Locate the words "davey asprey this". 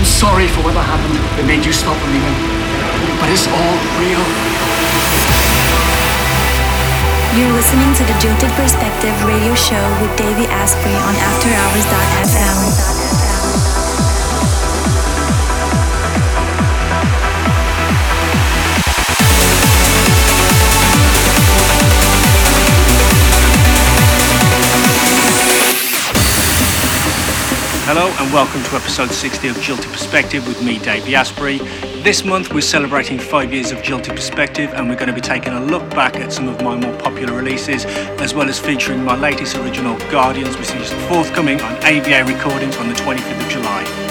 30.78-32.24